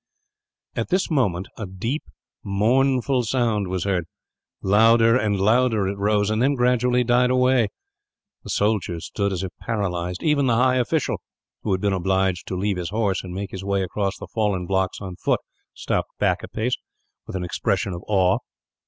At 0.75 0.87
this 0.89 1.11
moment 1.11 1.47
a 1.59 1.67
deep, 1.67 2.01
mournful 2.43 3.21
sound 3.21 3.67
was 3.67 3.83
heard. 3.83 4.05
Louder 4.63 5.15
and 5.15 5.39
louder 5.39 5.87
it 5.87 5.95
rose, 5.99 6.31
and 6.31 6.41
then 6.41 6.55
gradually 6.55 7.03
died 7.03 7.29
away. 7.29 7.67
The 8.43 8.49
soldiers 8.49 9.05
stood 9.05 9.31
as 9.31 9.43
if 9.43 9.51
paralysed. 9.61 10.23
Even 10.23 10.47
the 10.47 10.55
high 10.55 10.77
official 10.77 11.21
who 11.61 11.71
had 11.71 11.81
been 11.81 11.93
obliged 11.93 12.47
to 12.47 12.55
leave 12.57 12.77
his 12.77 12.89
horse, 12.89 13.23
and 13.23 13.31
make 13.31 13.51
his 13.51 13.63
way 13.63 13.83
across 13.83 14.17
the 14.17 14.25
fallen 14.33 14.65
blocks 14.65 14.99
on 14.99 15.17
foot 15.17 15.41
stepped 15.75 16.09
back 16.17 16.41
a 16.41 16.47
pace, 16.47 16.73
with 17.27 17.35
an 17.35 17.43
expression 17.43 17.93
of 17.93 18.01
awe. 18.07 18.39